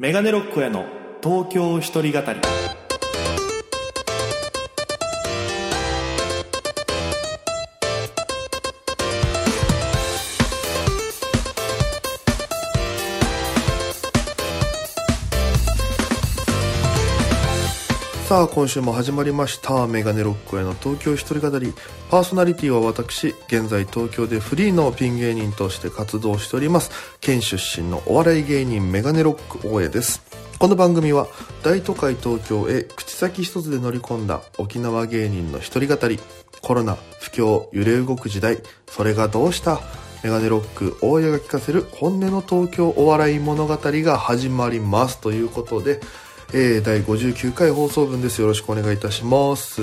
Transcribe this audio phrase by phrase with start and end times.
[0.00, 0.86] メガネロックへの
[1.22, 2.40] 東京一人語り。
[18.30, 19.88] さあ今週も始まりました。
[19.88, 21.74] メガネロックへの東京一人語り。
[22.12, 26.92] パーソナリティは私現在東京でフリーのピン芸人として活動しております。
[27.20, 30.22] 県出身のお笑い芸人メガネロック大江です。
[30.60, 31.26] この番組は
[31.64, 36.20] 大都会東京へ口先一つで乗り込んだ沖縄芸人の一人語り。
[36.62, 39.80] コロナ不況揺れ動く時代それがどうした
[40.22, 45.20] メガネロック大江が聞かせる本音の東京お笑い物語が始まります。
[45.20, 46.00] ということで
[46.52, 48.40] えー、第59回放送分です。
[48.40, 49.80] よろしくお願いいたします。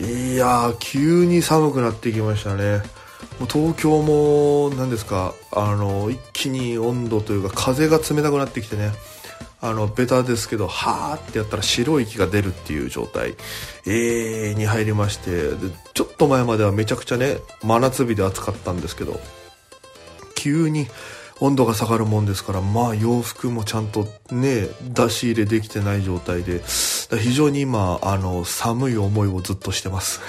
[0.00, 2.82] いやー、急に寒くなってきましたね。
[3.40, 8.92] もう東京も、何ですか、あの、一気に温度というか風が冷たくなってきてね、
[9.60, 13.34] あの、ベタですけど、はーってやったら白い息が出るっていう状態、
[13.84, 15.56] えー、に入りまして、で、
[15.94, 19.20] ちょっと前まではめちゃくちゃね、真夏日で暑かったんですけど、
[20.36, 20.86] 急に、
[21.44, 26.62] 温度が下がるもんですから、まあ洋服もちゃんとね、出し入れできてない状態で、
[27.20, 30.20] 非常に今、あの、寒い思いをずっとしてます。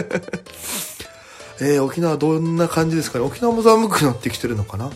[1.60, 3.24] えー、沖縄どんな感じですかね？
[3.26, 4.90] 沖縄も寒くなってきてるのかな？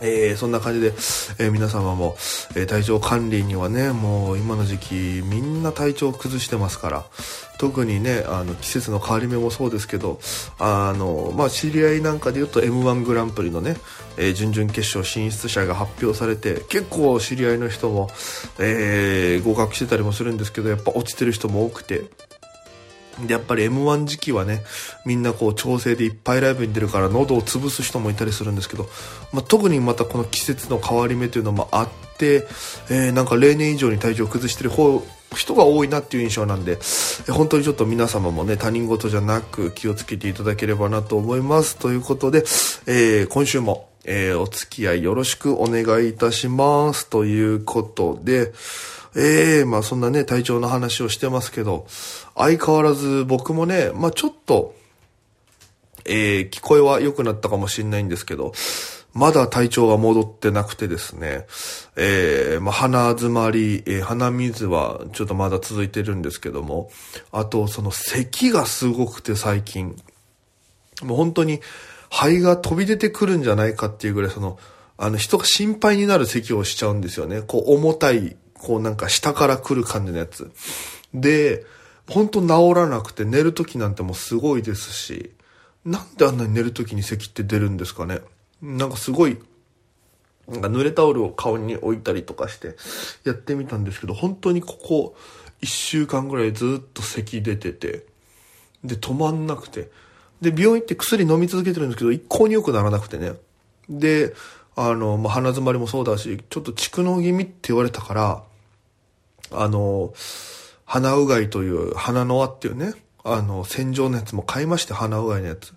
[0.00, 2.16] えー、そんな感じで、えー、皆様も、
[2.54, 7.04] えー、体調管理にはね、もう今の時期みんな体調を崩してますから、
[7.58, 10.18] 特にね、あの季節の変わり目もそうですけど、
[10.58, 13.76] あの、まあ、知り合いなんかで言うと M1 グランプリのね、
[14.16, 18.08] え準々決勝進出者が発表されて、結構知り合いの人も、
[18.58, 22.04] え合格してたりもするんですけど、やっぱ落ちてる人も多くて、
[23.26, 24.62] で、やっぱり M1 時期はね、
[25.04, 28.88] みんなこう調整でいっぱいライブに出るから喉を潰す人もいたりするんですけど、
[29.32, 32.46] まあ、特にまたこの季節の変わり目というのもあって、
[32.90, 35.02] えー、なんか例年以上に体調を崩してる方、
[35.36, 36.78] 人が多いなっていう印象なんで、
[37.30, 41.76] 本当にちょっと皆様もね、他人事じゃなく気をつけていただければなと思います。
[41.76, 42.38] ということで、
[42.86, 47.08] えー、今週も、えー、お付き合いよろしくお願いいたします。
[47.08, 48.52] ということで、
[49.16, 51.86] ええー、まあそんなね、体調の話をしてますけど、
[52.36, 54.74] 相変わらず僕もね、まあちょっと、
[56.04, 58.52] えー、聞こえは良くなったかもしれないんですけど、
[59.12, 61.46] まだ体調が戻ってなくてですね、
[61.96, 66.90] えー、まあ、鼻詰まり、えー、鼻水はちょっとまだ続いてるんですけども、
[67.32, 69.96] あと、その咳がすごくて最近、
[71.02, 71.60] もう本当に
[72.10, 74.58] 肺が飛び出てくるんじゃないかっていうぐらい、その、
[74.96, 77.40] あの人が心配になる咳をしちゃうんですよね。
[77.40, 80.52] こう重たいこうなんか下から来る感じのやつ。
[81.14, 81.64] で、
[82.08, 85.32] ほんと治らなくて寝る時なんてもうすごいですし、
[85.84, 88.20] なんであんなに寝る時に咳って出るんですかね。
[88.60, 89.38] なんかすごい、
[90.46, 92.76] なんか濡れタオルを顔に置いたりとかして
[93.24, 95.16] やってみたんですけど、本当にここ
[95.62, 98.04] 1週間ぐらいずっと咳出てて、
[98.84, 99.90] で止まんなくて、
[100.42, 103.32] で病院って薬飲み続けてるんですけど、一向に良くならなくてね。
[103.88, 104.34] で、
[104.76, 108.42] あの、まあ、鼻詰まりもそうだし、ちょっと蓄膿気味って言われたから、
[109.52, 110.12] あの、
[110.84, 112.94] 鼻うがいという、鼻の輪っていうね、
[113.24, 115.72] あの、洗浄のやつも買いまして、鼻うがいのやつ。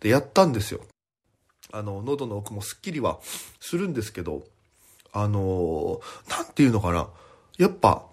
[0.00, 0.80] で、やったんですよ。
[1.72, 3.18] あの、喉の奥もスッキリは
[3.60, 4.42] するんですけど、
[5.12, 7.08] あの、なんていうのかな。
[7.58, 8.04] やっぱ、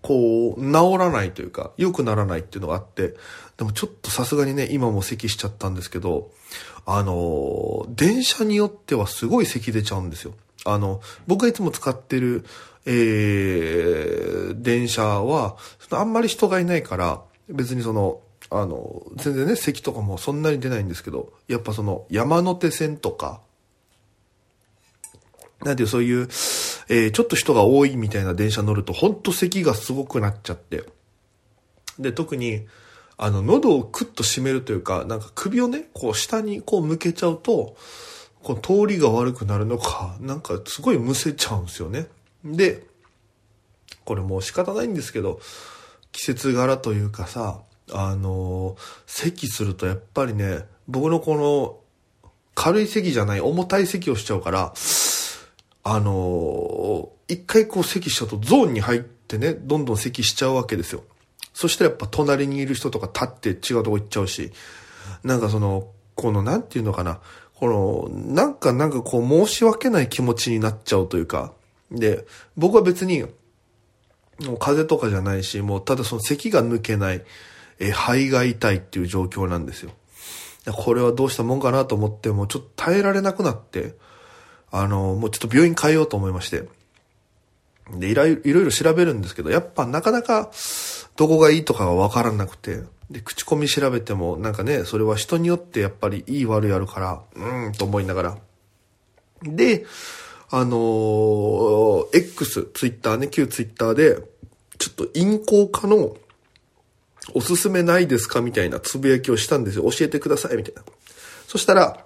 [0.00, 3.14] こう、治らないというか、良くならないっていうのがあって、
[3.56, 6.30] でもちょっとさすがにね、今も咳しちゃったんですけど、
[6.84, 10.34] あの、電車によってはすごい咳出ちゃうんですよ。
[10.64, 12.44] あの、僕がいつも使ってる、
[12.86, 15.56] えー、電車は、
[15.90, 18.20] あんまり人がいないから、別にその、
[18.50, 23.40] あの、全然ね、席とかもそんなに出ないんですけど、やっぱその、山手線とか、
[25.64, 26.22] なんていう、そういう、
[26.88, 30.84] えー、ちょっと人が多いみたいな電車乗ると、ほんと咳がすごくなっちゃって。
[31.98, 32.66] で、特に、
[33.16, 37.76] あの、喉をクッと締めるというか、なんか首をね、こう下にこう向けちゃうと、
[38.42, 42.08] こう通りが悪くなるのか、なんかすごいむせちゃうんですよね。
[42.44, 42.84] で、
[44.04, 45.40] これもう仕方ないんですけど、
[46.10, 47.60] 季節柄というかさ、
[47.92, 51.78] あの、咳するとやっぱりね、僕のこの、
[52.54, 54.74] 軽い咳じゃない重たい咳をしちゃうから、
[55.84, 61.02] あの、一回こう咳しちゃうとゾーンに入ってね、どんどん咳しちゃうわけですよ。
[61.54, 64.52] そしたらやっぱ隣にいる人とか立って違うとこ行っちゃうし、
[65.24, 67.20] なんかその、このなんていうのかな、
[67.54, 71.52] この、なんかなんかこう申し訳ない気持ちになっちゃうというか、
[71.92, 77.24] で、僕は別に、もう風邪とかじゃないし、もうただその咳が抜けない、
[77.78, 79.92] え、肺が痛いっていう状況なんですよ。
[80.72, 83.94] これはどうしたもんかなと思って、もうちょっと耐えられなくなって、
[84.70, 86.68] あの、もうちょっと病院変えようと思いまして。
[87.90, 90.50] で、いろいろ調べるんですけど、やっぱなかなか
[91.16, 98.38] どこがいいとかがわからなくて、で、口コミ調べても、なんかね、それは人によってやっぱりいい悪いあるから、うーんと思いながら。
[99.42, 99.84] で、
[100.54, 104.18] あのー X、ツイッターね、旧ツイッターで、
[104.78, 106.14] ちょっと陰行化の
[107.32, 108.42] おすすめないですか？
[108.42, 109.90] みたいなつぶやきをしたんですよ。
[109.90, 110.82] 教えてください、みたいな。
[111.48, 112.04] そしたら、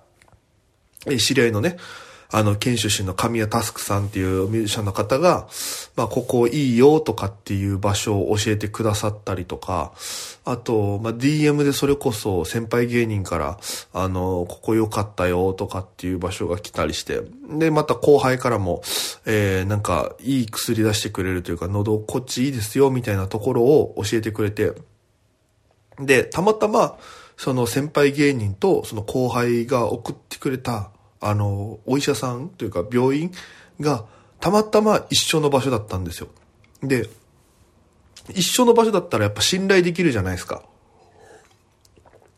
[1.07, 1.77] え知り合いのね、
[2.31, 5.49] あの、県出身の神谷タスクさんっていうミュージシャンの方が、
[5.95, 9.93] まあ、ここいいよとかっていう場所を教えてくださったりとか、
[10.45, 13.59] あと、まあ、DM でそれこそ先輩芸人から、
[13.93, 17.21] あの、ここ良かったよとかっていう場所が来たりして、
[17.51, 18.83] で、また後輩からも、
[19.25, 24.73] えー、なんか、いい薬出してくれるというか、喉こっちいいですよみたいなところを教えてくれて、
[26.01, 26.99] で、たまたま、
[27.37, 30.91] その先輩芸人とその後輩が送ってくれた、
[31.29, 33.33] あの、お医者さんというか病院
[33.81, 34.05] が
[34.41, 36.29] たまたま一緒の場所だったんですよ。
[36.83, 37.09] で、
[38.31, 40.63] 一緒の場所だったらやっぱ信頼できるじゃないですか。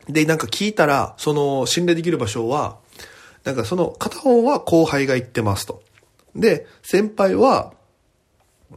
[0.08, 2.78] で、なんか聞いたら、その信頼できる場所は、
[3.44, 5.82] なんかその片方は後輩が行ってますと。
[6.34, 7.72] で、先輩は、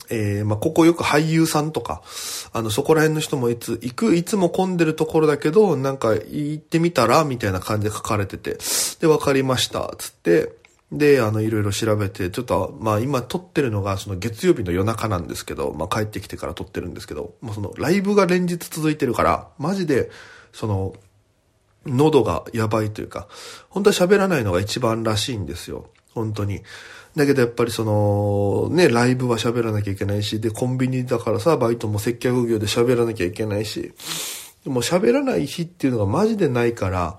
[0.10, 2.02] えー、まあ、ここよく俳優さんとか、
[2.54, 8.58] あの、そこら辺の人もいつ、行く、いつも混んでるところだけど、なんか行ってみたら、みたいな感じで書かれてて、
[9.00, 10.54] で、わかりました、つって、
[10.92, 20.10] で、あの、いろいろ調べて、ちょっと、まあ、今撮ってるのが、その月曜日の夜中なんですけど、まあ、帰ってきてから撮ってるんですけど、もうその、ライブが連日続いてるから、マジで、
[20.52, 20.94] その、
[21.86, 23.28] 喉がやばいというか、
[23.70, 25.90] 本当は喋らないのが一番らしいんですよ。
[26.14, 26.62] 本当に。
[27.16, 33.94] だけどやっぱりその、ね、ライブは喋らなきゃいけないし、で、コンビニだからさ、バイトも接客業で喋らなきゃいけないし、
[34.64, 37.18] でも喋らない日っていうのがマジでないから、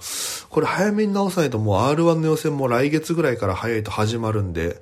[0.48, 4.80] これ早めに直さないともう R1 の予選も来月ぐらいから早いと始まるんで、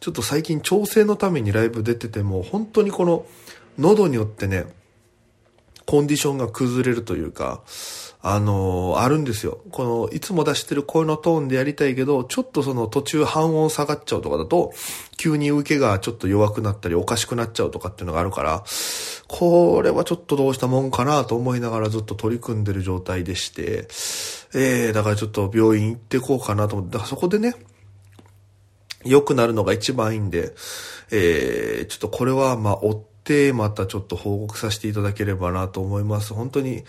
[0.00, 3.26] ちょっと最近調整のためにライブ出てても、本当にこの、
[3.78, 4.66] 喉によってね、
[5.86, 7.62] コンディションが崩れるというか、
[8.28, 9.60] あのーあるんですよ。
[9.70, 14.72] この、いつも出してる声のトーンでやりたいけど、ちょっとその途中半音下がっちゃうとかだと、
[15.16, 18.64] 急に受けがちょっと弱くなったりおかしくなっちゃうとかっていうのがあるから、
[19.28, 23.86] これはちょっとどうしたもんかなと思いながらずっと取り組んでる状態でして、
[24.54, 27.54] えー、だからちょっと病院行ってこうかなと思って、だからそこでね、
[29.04, 30.52] 良くなるのが一番いいんで、
[31.12, 36.34] えー、ちょっとこれはまあ追ってまたちょっと報告させていただければなと思います。
[36.34, 36.82] 本当に、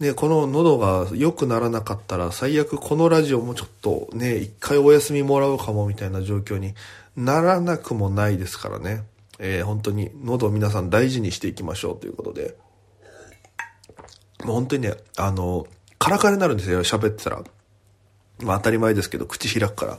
[0.00, 6.74] ね、この喉が良くならなかったら最悪このラジオもちょっとね、一回お休みもらうかもみたいな状況に
[7.16, 9.04] ならなくもないですからね。
[9.38, 12.56] えー、本当に喉を皆さん大事にしていきましょうということで。
[14.44, 15.66] もう本当にね、あの、
[15.98, 17.42] カラカラになるんですよ、喋ってたら。
[18.40, 19.98] まあ当たり前ですけど、口開くから。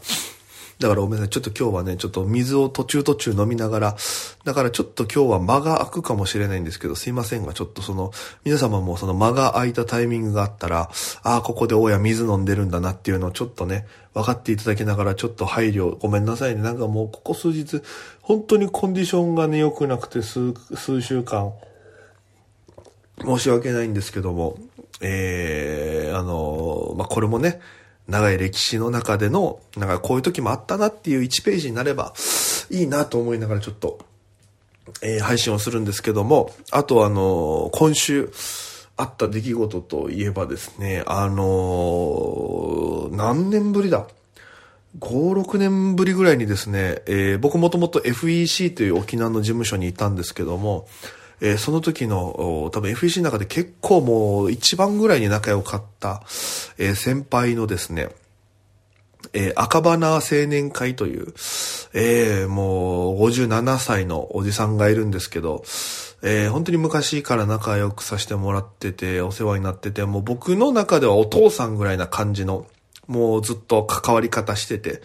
[0.79, 1.29] だからごめんなさい。
[1.29, 3.95] ちょっと今日はね、ちょっと水を途中途中飲みながら、
[4.43, 8.11] だからちょっと今日は間が空くかもしれないんですけど、すいませんが、ちょっとその、
[8.43, 10.89] 皆様もその間が空いたタイミングがあったら、
[11.23, 16.61] ああ、ここで大家水飲んでるんだなっていうのをちょっとね、分かっていただきながら、ちょっと配慮、ごめんなさいね。
[16.61, 17.81] なんかもうここ数日、
[18.21, 21.53] 本当にコンディションがね、良くなくて数、数週間、
[23.21, 24.57] 申し訳ないんですけども、
[25.01, 27.61] えー、あの、まあ、これもね、
[28.07, 32.13] 長い歴史の中での、なんかこういう時もあったなっていう1ページになれば
[32.69, 33.99] いいなと思いながらちょっと、
[35.01, 38.31] えー配信をするんですけども、あとあの、今週
[38.97, 44.07] あった出来事といえばですね、あの、何年ぶりだ
[44.99, 50.87] ？5、6年ぶりぐらいにですね、えー僕もともと FEC という沖縄の事務所にいたんですけども、
[51.41, 56.21] えーその時の、多分 FEC の中で結構もう一番ぐらいに仲良かった、
[56.77, 58.09] えー先輩のですね、
[59.33, 61.33] えー赤花青年会という、
[61.93, 65.63] えーもう57歳のおじさんがいるんですけど、
[66.23, 72.65] えー本当に昔から仲良くさせてもらってて、お世話になってて、もう僕の中ではお父さんぐらいな感じの、
[73.07, 75.01] もうずっと関わり方してて、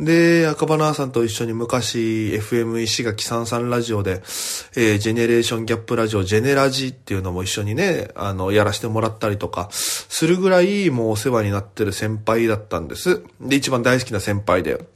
[0.00, 4.22] で、赤花さんと一緒に昔、FM 石垣三三ラジオで、
[4.74, 13.20] えージェネレーションギャップラジオ、ジェネラジっていうのも一緒にね、あの、やらせてもらったりとか、するぐらい、もうお世話になってる先輩だったんです。
[13.42, 14.86] で、一番大好きな先輩で。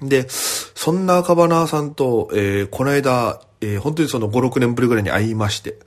[0.00, 5.78] で、そんな赤花さんと、えーこの間、えー本当にその5、6年ぶりぐらいに会いまして。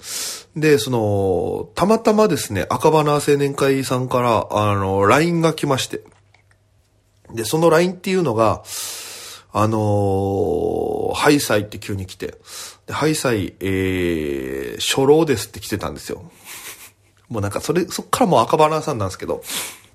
[0.58, 6.02] で、その、たまたまですね、赤花青年会さんから、あの、LINE が来まして。
[7.34, 8.64] で、その LINE っていうのが、
[9.52, 12.36] あのーハイサイって急に来て、
[12.86, 16.32] でハイサイ、えー、初老ですって来てたんですよ。
[17.30, 19.44] もうなんかそれ、そっからもう赤花さんなんですけど、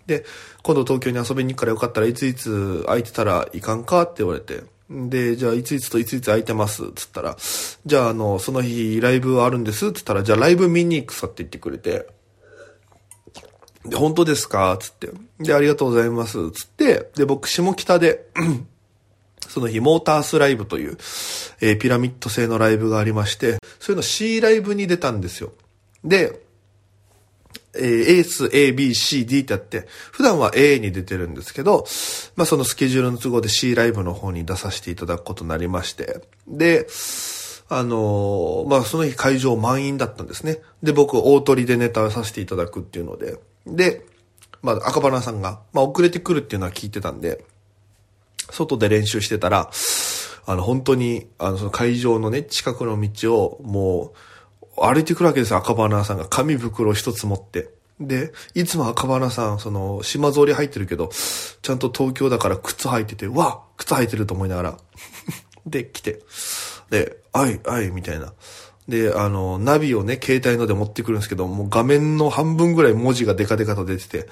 [0.07, 0.25] で、
[0.63, 7.37] 今度東京に遊びに行くからよかったらいついつ空いてたらいかんかって言われて、で、じゃあいついつといついつ空いてますっ、つったら、
[7.87, 12.07] じゃああの、その日ライブあるんですっ、つったら、じゃあライブ見に行くさって言ってくれて、
[13.85, 14.77] で、本当ですか？
[14.81, 15.11] つって。
[15.41, 16.51] で、ありがとうございます。
[16.53, 18.27] つって、で、僕、下北で
[19.49, 20.97] その日、モータースライブという、
[21.61, 25.53] えー、ピラミッド製のライブがありまして、そういうの C ライブに出たんですよ。
[26.03, 26.41] で、
[27.77, 31.85] えー、エース、A, B, C, D ってあって、普段は A に出てるんですけど、
[32.37, 36.87] まあそのスケジュールの都合で C ライブの方に出させていただくことになりまして、で、
[37.69, 40.61] あのー、まあその日会場満員だったんですね。
[40.83, 44.05] で、僕、大鳥でネタをさせていただくっていうので、で、
[44.63, 47.45] まあ赤羽さんが、まあ遅れてくるっていうのは聞いてたんで、
[48.51, 49.71] 外で練習してたら、
[50.47, 54.19] あの本当に、あのその会場のね、近くの道をもう、
[54.77, 56.27] 歩いてくるわけですよ、赤花さんが。
[56.27, 57.71] 紙袋一つ持って。
[58.01, 61.11] で、いつも赤花さん、その、島通り入ってるけど、
[61.63, 64.79] ちゃんと東京だから靴履いてて、うわ靴履いてると思いながら。
[65.67, 66.21] で、来て。
[66.91, 68.33] で、あい、あい、みたいな。
[68.87, 74.29] で、あの、ナビをね、携帯ので持ってくるんですけど、もう画面の半分ぐらい文字がデカデカと出てて、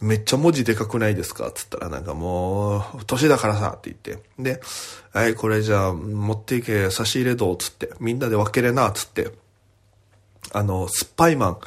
[0.00, 1.50] めっちゃ文字でかくないですか？
[1.52, 4.22] つったらなんかもう、年だからさ、って言って。
[4.38, 4.60] で、
[5.12, 7.56] はい、これじゃあ、持っていけ、差し入れどう？
[7.56, 9.32] つって、みんなで分けれな、つって。
[10.52, 11.58] あの、すっぱいマン。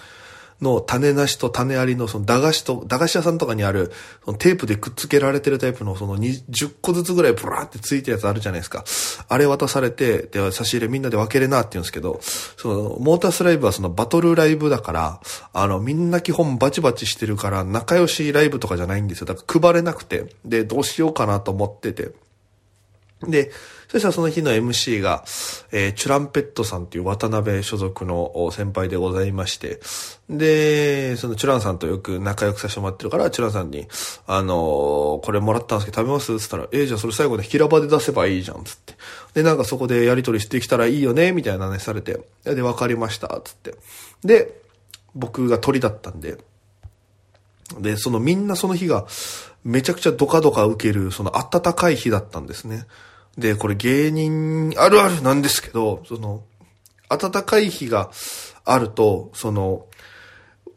[0.61, 3.91] の種なしと種ありのその駄菓子と、駄菓子屋さんとかにある、
[4.25, 8.83] そのテープでくっつけられてるタイプのその10個ずつぐらいブラーってついたやつあるじゃないですか。
[9.27, 15.21] あれ渡されて、で、差し入れみんなで分けれなって言うんですけど、その、モータースライブはそのバトルライブだから、
[15.53, 19.27] あの、みんな基本バチバチしてるから仲良しライブとかじゃないんですよ。
[19.27, 22.11] だから配れなくて、で、どうしようかなと思ってて。
[23.21, 23.51] で、
[23.89, 25.25] そしたらその日の MC が、
[25.71, 29.79] えー、チュランペットさんっていう渡辺所属の先輩でございまして、
[30.29, 33.87] で、そのチュランさんとよく仲良くさせてもらってるから、チュランさんに、
[34.25, 36.39] あのー、これもらったんですけど食べます？
[36.39, 38.93] つったら、えー、じゃあそれ最後で平場で出せばいいじゃん、つって。
[39.33, 43.75] で、なんかそこでやり取りしてきたらいいよね、みたいな話されて、で、わかりました、つって。
[44.23, 44.61] で、
[45.13, 46.37] 僕が鳥だったんで、
[47.79, 49.07] で、そのみんなその日が、
[49.65, 52.85] めちゃくちゃドカドカ受ける、その暖かい日だったんですね。
[53.37, 56.43] で、これ芸人あるあるなんですけど、その、
[57.09, 58.11] 暖かい日が
[58.65, 59.85] あると、その、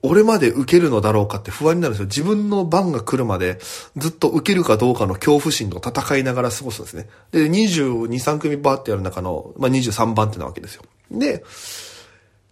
[0.05, 2.07] 俺まで受けるのだろうかって不安になるんですよ。
[2.07, 3.59] 自分の番が来るまで
[3.97, 7.09] ずっと受けるかどうかの恐怖心と戦いながら過ごすんですね。
[7.31, 10.83] で、22、3組バーってやる中の、まあ、23番ってなわけですよ。
[11.13, 11.45] で、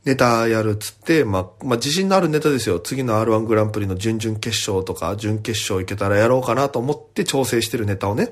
[0.04, 2.78] ネタやるっつって、まあ、まあ、自信のあるネタですよ。
[2.78, 8.30] 次の R1 グランプリの準々決勝とか、準決勝行けたらやろうかなと思って調整してるネタをね、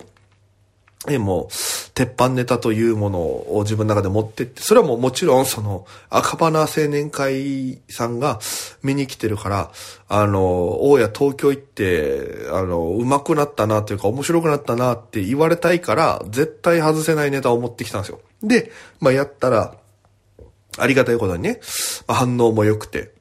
[1.06, 1.48] えもう、
[1.94, 8.40] 鉄板ネタというものを自分の中で持ってって、それはもうもちろんその、赤花青年会さんが
[8.82, 9.70] 見に来てるから、
[10.08, 18.20] あの、大家東京行って、あの、上手くなったなというか面白くなったなって言われたいから、絶対外せないネタを持ってきたんですよ。
[18.42, 19.76] で、まあやったら、
[20.78, 21.60] ありがたいことにね、
[22.08, 23.12] 反応も良くて。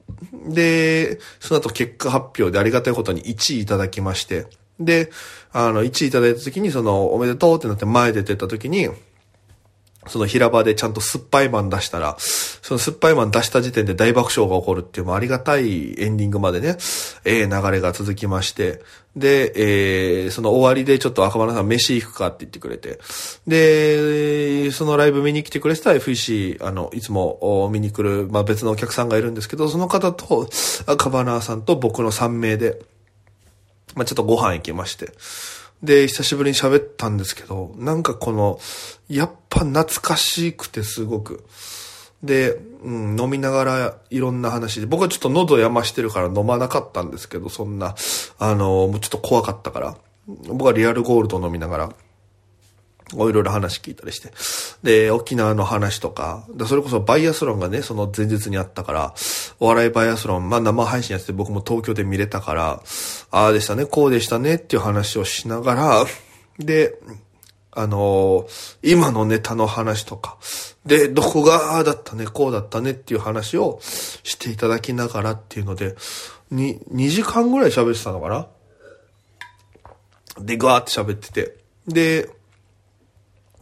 [0.48, 4.46] で、その後結果発表でありがたいことに1位いただきまして、
[4.80, 5.10] で、
[5.52, 8.88] あの、1位いただいた時に、その、おめでとうってなって前出てった時に、
[10.08, 16.76] その平場でちゃんと酸っぱいマン出したら、その酸っぱいマン出した時点で大爆笑が起こるっていう、もありがたいエンディングまでね、
[17.24, 18.80] ええー、流れが続きまして、
[19.16, 19.52] で、
[20.24, 22.98] えー、その終わりでちょっと赤羽さん飯行くかって言ってくれて、
[23.46, 30.48] で、そのライブ見に来てくれてた FEC、あの、いつも見に来る、まあ別のお客さんがいるんですけど、その方と
[30.86, 32.80] 赤羽さんと僕の3名で、
[33.98, 35.12] まあ、ちょっとご飯行きまして。
[35.82, 38.58] で、久しぶりに喋ったんですけど、なんかこの、
[39.08, 41.44] やっぱ懐かしくてすごく。
[42.22, 47.94] で、うん、飲みながらいろんな話で、僕はちょっと喉やましてるから飲まなかったんですけど、そんな、
[48.38, 49.96] あの、もうちょっと怖かったから、
[50.48, 51.92] 僕はリアルゴールド飲みながら、
[53.14, 54.32] いろいろ話聞いたりして。
[54.82, 59.14] で、沖縄の話とか、それこそバイアスロンがね、その前日にあったから、
[59.60, 62.82] お笑いバイアスロン、まあ生配信やってて僕も東京で見れたから、
[63.30, 66.06] ああでしたね、こうでしたねっていう話をしながら、
[66.58, 66.98] で、
[67.70, 70.36] あのー、今のネタの話とか、
[70.84, 75.94] で、どこがああだったね、こうだったねっていう話をしていただきながらっていうので、
[76.50, 78.48] に、2時間ぐらい喋ってたのかな
[80.40, 81.56] で、ガーって喋ってて。
[81.86, 82.30] で、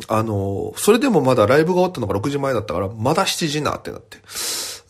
[0.09, 4.19] あの、それでもまだライブが終わったのが6時前だったから、まだ7時なってなって。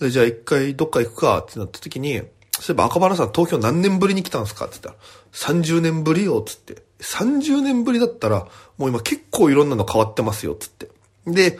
[0.00, 2.22] でじゃあ一回どっか行くかってなった時に、
[2.60, 4.96] そういえば赤羽さん東京何年ぶりに来たんですかって言ったら、
[5.32, 6.82] 30年ぶりよ、つって。
[7.00, 8.46] 30年ぶりだったら、
[8.78, 10.88] もう今結構いろんなの変わってますよ、つって。
[11.26, 11.58] で、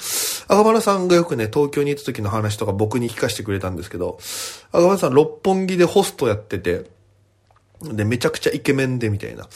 [0.49, 4.19] 赤羽さんがよくね、東京に行った時の話とか僕に聞かせてくれたんですけど、
[4.73, 6.85] 赤羽さん六本木でホストやってて、
[7.83, 9.49] で、めちゃくちゃイケメンでみたいな。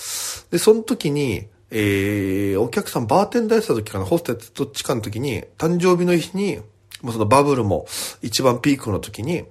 [0.51, 6.59] で、その時に、えー、お客さんバーテンダーやってた時かな、ホステスどっちかの時に、誕生日の日に、
[7.03, 7.87] もうそのバブルも
[8.23, 9.45] 一番ピークの時に、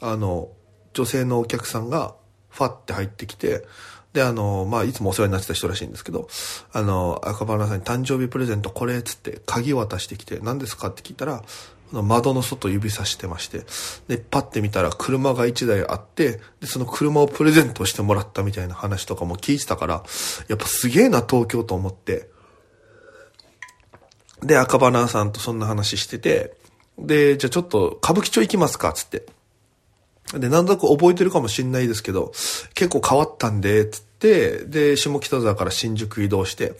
[0.00, 0.48] あの、
[0.94, 2.14] 女性のお客さんが、
[2.48, 3.66] ファって入ってきて、
[4.14, 6.26] で、あの、まあ、いつもお世話になってた人らしいんですけど、
[6.72, 11.44] あの、赤羽さんに誕生日プレゼントこれ、つって鍵渡してきて、何ですかって聞いたら、
[11.92, 13.64] 窓の外指さしてまして、
[14.08, 20.04] で、パッて見たら車が1台あって、で、その車をプレゼントしてもらったみたいな話とかも聞いてたから、
[20.48, 22.28] やっぱすげえな、東京と思って。
[24.42, 26.56] で、赤羽さんとそんな話してて、
[26.98, 29.26] で、じゃあちょっと歌舞伎町行きますか、つって。
[30.34, 32.32] で、なんとなく覚えてるかもしんないですけど、
[32.74, 36.74] 結構変わったんで、つって、で、下北沢から新宿移動して、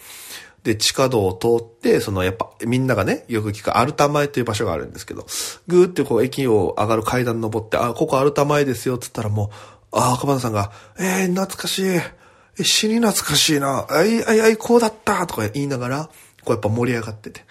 [0.66, 5.24] で、地下道を通って、そのやっぱみんながね、よく聞くアルタ前という場所があるんですけど、
[5.68, 9.52] ぐーってこう駅を上がる階段登って、あ、ここアルタ前ですよ、つったらも
[9.92, 12.64] う、あ、赤羽さんが、えー、懐かしい。
[12.64, 13.86] 死に懐かしいな。
[13.88, 16.10] あい、あい、あい、こうだったとか言いながら、
[16.42, 17.44] こうやっぱ盛り上がってて。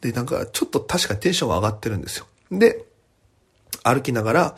[0.00, 2.26] で、なんか、ちょっと確かにテンションが上がってるんですよ。
[2.52, 2.84] で、
[3.82, 4.50] 歩きながら、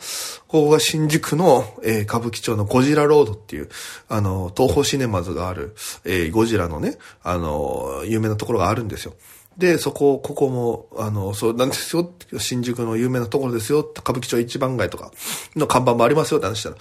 [0.47, 3.69] ここが新宿の、えー、歌舞伎町のゴジラロードっていう、
[4.07, 9.13] あの、東宝シネマズがある、えー、ゴジラのね、あの、有名なところがあるんですよ。
[9.57, 12.11] で、そこ、ここも、あの、そうなんですよ。
[12.39, 13.79] 新宿の有名なところですよ。
[13.79, 15.11] 歌舞伎町一番街とか
[15.55, 16.75] の看板もありますよって話したら、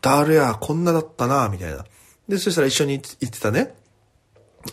[0.00, 1.84] 誰や、こんなだったな、みたいな。
[2.28, 3.74] で、そしたら一緒に行ってたね、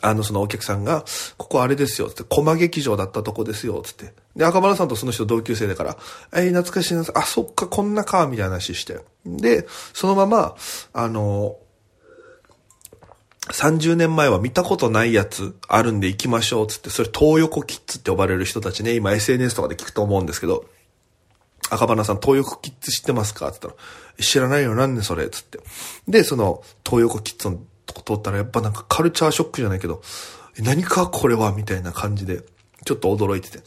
[0.02, 1.06] あの、そのお客さんが、
[1.38, 4.14] ここあれですよ、つって、駒劇場だったとこですよ、つって。
[4.36, 5.98] で、赤丸さんとその人同級生だから、
[6.34, 9.00] えー、懐かしいな、あ、そっか、こんなか、みたいな話して。
[9.26, 10.56] で、そのまま、
[10.94, 11.58] あの、
[13.48, 20.66] 30年前は見たことないやつあるんで行きましょう、つって、それ東横キッズって呼ばれる人たちね、今 SNS とかで聞くと思うんですけど、
[21.70, 23.52] 赤花さん、東横キッズ知ってますか？
[23.52, 23.74] つったら、
[24.20, 25.30] 知らないよ、なんでそれ？
[25.30, 25.60] つって。
[26.08, 30.02] で、その、東横キッズのと通ったらやっぱなんかカルチャーショックじゃないけど、
[30.60, 32.42] 何かこれはみたいな感じで、
[32.86, 33.60] ちょっと驚いてて。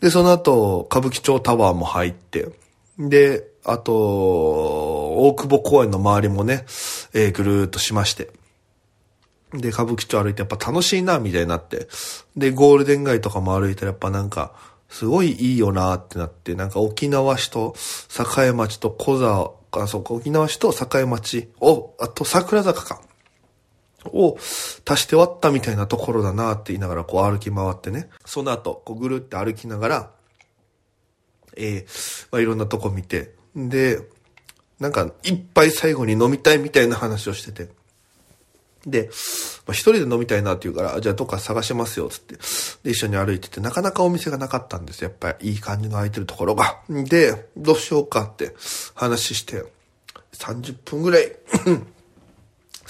[0.00, 2.48] で、その後、歌舞伎町タワーも入って、
[2.98, 6.64] で、あと、大久保公園の周りもね、
[7.12, 8.30] えー、ぐるーっとしまして。
[9.52, 11.88] で、歌舞伎町歩いてやっぱ楽しいな、みたいになって。
[12.36, 14.52] で、ゴールデン街とかも歩いたらやっぱなんか、
[14.88, 17.74] すごいいいよなってなって、なんか沖縄市と
[18.38, 23.00] 栄町と小沢、あ、そうか、沖縄市と栄町を、あと桜坂か。
[24.06, 24.36] を
[24.88, 28.08] 足して割ったみたいなところだなって言いながらこう歩き回ってね。
[28.24, 30.10] その後、こうぐるって歩きながら、
[31.56, 34.00] えー、まあ、いろんなとこ見て、で、
[34.78, 37.68] なんか、いっぱい最後に飲みたいみたいな話をしてて。
[38.86, 39.10] で、
[39.66, 42.36] まあ、一人で飲みたいなって言うから、じゃあどっか探しますよ、つって。
[42.82, 45.10] で、一緒に歩いてて、なかなかお店がなかったんですよ。
[45.10, 46.80] やっぱりいい感じの空いてるところが。
[46.88, 48.54] で、どうしようかって
[48.94, 49.64] 話して、
[50.32, 51.36] 30分ぐらい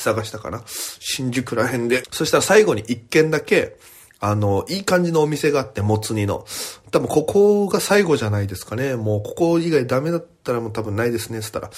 [0.02, 0.62] 探したかな。
[0.66, 2.02] 新宿ら辺で。
[2.10, 3.76] そしたら最後に一軒だけ、
[4.20, 6.44] あの、いい感じのお店があって、もつ煮の。
[6.90, 8.94] 多分ここが最後じゃないですかね。
[8.94, 11.40] もうここ以外ダメだったらもう多分ないですね。
[11.40, 11.70] つったら、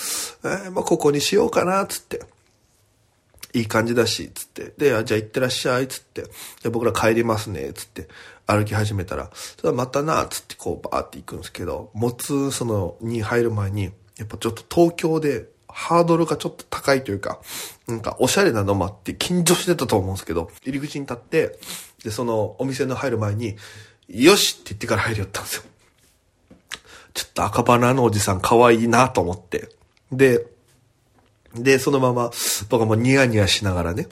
[0.44, 2.22] えー、まあここにしようかな、つって。
[3.54, 4.72] いい感じだし、つって。
[4.76, 6.24] で、あじゃあ行ってらっしゃい、つって。
[6.62, 8.08] で、僕ら帰りますね、つって。
[8.46, 17.40] 歩き始めたら、それはまたな、つってこうバーって行くんですけど、もつ、その、に入る前に、やっぱちょっと東京でハードルがちょっと高いというか、
[17.86, 21.58] なんかおしゃれなのもあって緊張してたと思うんですけど、入り口に立って、
[22.04, 23.56] で、そのお店の入る前に、
[24.08, 25.62] よしって言ってから入りよったんですよ。
[27.14, 29.68] ちょっと赤鼻のおじさん可愛いなと思って。
[30.10, 30.46] で、
[31.54, 32.30] で、そのまま
[32.68, 34.08] 僕はもうニヤニヤしながらね、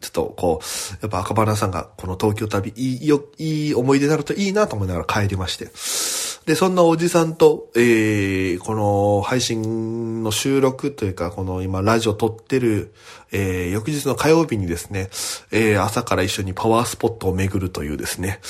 [0.00, 5.70] ちょっとこう、やっぱ赤鼻さんがこの東京旅いいよ、いい思い出になるといいなと思いながら帰りまして。
[6.46, 12.92] で、そんなおじさんと、えー、この配信の収録というか、この今ラジオ撮ってる、
[13.30, 15.10] えー、翌日の火曜日にですね、
[15.52, 18.40] えー、朝から一緒にパワースポットを巡るというですね、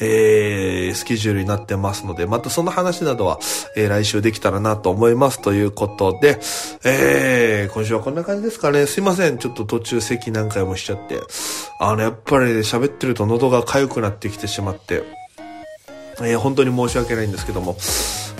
[0.00, 3.38] えー、スケジュールになってますので、またその話などは、
[3.76, 6.40] えー、来週できたらなと思いますということで、
[6.84, 8.86] えー、今週はこんな感じですかね。
[8.86, 9.38] すいません。
[9.38, 11.20] ちょっと途中席何回もしちゃって。
[11.78, 15.25] あの、やっぱり喋ってると喉が痒くなってきてしまって、
[16.20, 17.76] えー、本当に申し訳ないんですけども、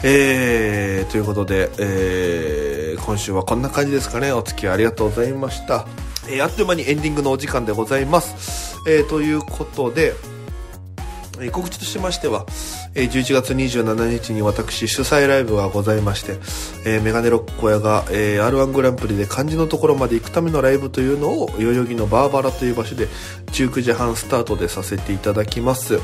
[0.02, 4.32] えー、ということで、えー、今週はこんな感じですかね。
[4.32, 5.86] お付き合いありがとうございました。
[6.28, 8.76] えー、あっという間にエンディングのお時間でございます。
[8.88, 10.14] えー、ということで、
[11.40, 12.46] え、告知としましては、
[12.94, 16.38] え、11月27日に私主催ライブがございまして、
[16.86, 23.08] えー、メガネロック小屋が、えー、R1 グランプリで漢字のところまで行くためのライブというのを代々木のバーバラという場所で
[23.52, 26.00] 19時半スタートでさせていただきます。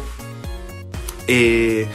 [1.29, 1.89] えー、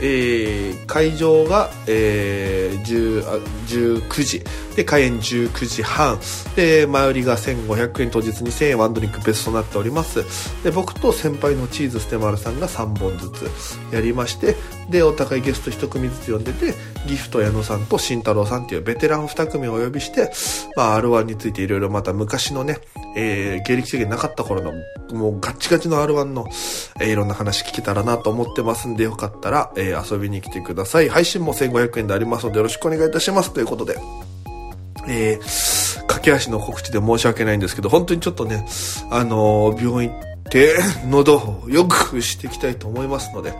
[0.00, 4.42] えー会場が、えー19時。
[4.76, 6.18] で開演19時半。
[6.56, 8.10] で前売りが1500円。
[8.10, 10.24] 当日2000円ワンドリンク別となっております。
[10.62, 13.50] で僕と先輩のチーズステマルさんが3本ずつ
[13.92, 14.56] やりまして。
[14.90, 16.74] でお互いゲスト1組ずつ呼んでて
[17.06, 20.30] ギフト矢野さんと慎太郎さんっていうベテラン2組をお呼びして、
[20.76, 22.76] まあ、R1 についていろいろまた昔のね、
[23.16, 24.72] えー芸歴制限なかった頃の
[25.18, 26.46] もうガッチガチの R1 の、
[27.00, 33.98] えーいろんな話聞けたらなと思ってますんでよかったら、えーえ遊びに来てください配信も1500円でありますのでよろしくお願いいたしますということで
[35.08, 38.66] えー駆け足の告知で申し訳ないんですけど、本当にちょっとね、
[39.10, 40.76] あのー病院行って、
[41.08, 43.52] 喉をよくしていきたいと思いますので、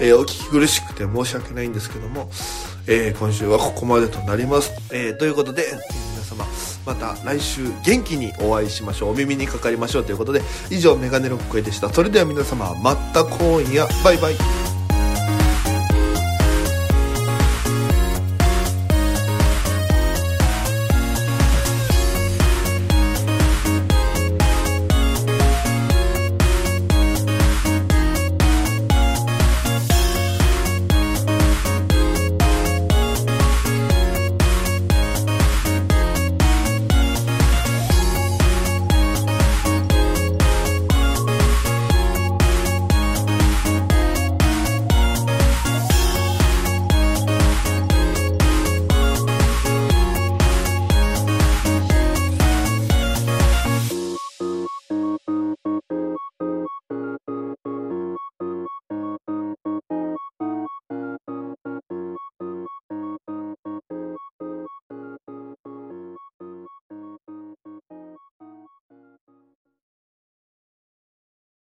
[0.00, 2.30] えーお聞き苦しくて申し訳ないんですけども、
[2.86, 4.72] えー今週はここまでとなります。
[4.92, 5.64] えーということで、
[6.12, 6.44] 皆様、
[6.86, 9.10] また来週元気にお会いしましょう。
[9.10, 11.88] お耳にかかりましょうということで、以上、メガネロックへでした。
[11.92, 14.67] それでは皆様、また今夜、バイバイ。